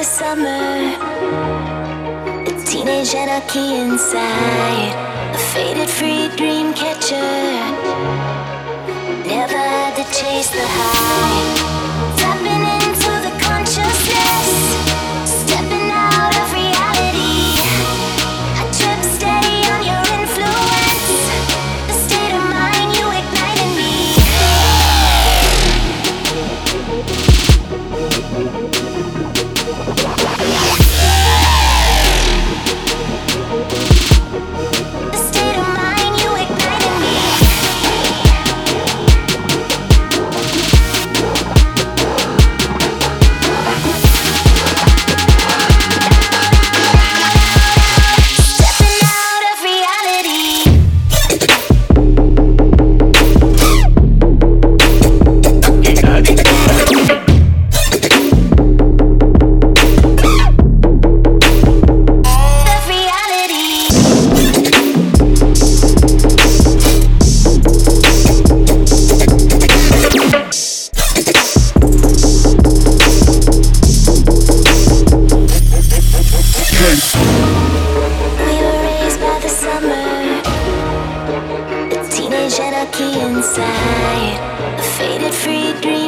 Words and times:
the 0.00 0.06
summer. 0.06 0.96
A 2.48 2.64
teenage 2.64 3.14
anarchy 3.14 3.74
inside. 3.82 4.94
A 5.34 5.38
faded 5.52 5.90
free 5.90 6.28
dream 6.38 6.72
catcher. 6.72 7.16
Never 9.28 9.58
had 9.58 9.96
to 9.96 10.04
chase 10.18 10.48
the 10.48 10.64
high. 10.66 11.79
lucky 82.80 83.20
inside. 83.20 84.40
A 84.78 84.82
faded 84.82 85.34
free 85.34 85.72
dream. 85.82 85.99